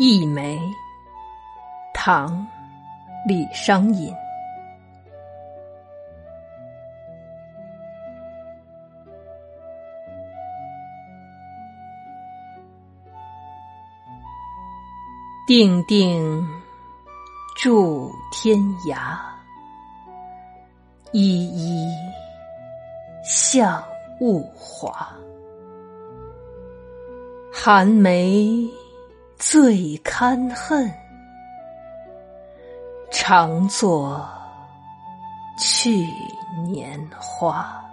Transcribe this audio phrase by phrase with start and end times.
[0.00, 0.60] 一枚，
[1.92, 2.28] 唐·
[3.26, 4.14] 李商隐。
[15.48, 16.46] 定定
[17.56, 18.56] 住天
[18.86, 19.18] 涯，
[21.10, 21.88] 依依
[23.24, 23.82] 向
[24.20, 25.08] 物华。
[27.52, 28.64] 寒梅
[29.38, 30.92] 最堪恨，
[33.12, 34.28] 常作
[35.56, 36.06] 去
[36.66, 37.87] 年花。